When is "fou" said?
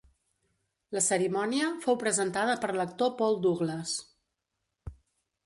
1.83-1.99